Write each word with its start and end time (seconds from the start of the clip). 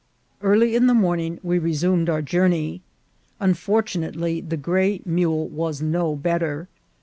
Early 0.41 0.73
in 0.75 0.87
the 0.87 0.95
morning 0.95 1.39
we 1.43 1.59
resumed 1.59 2.09
our 2.09 2.23
journey. 2.23 2.81
Un 3.39 3.53
fortunately, 3.53 4.41
the 4.41 4.57
gray 4.57 5.01
mule 5.05 5.47
was 5.47 5.79
no 5.83 6.15
better. 6.15 6.67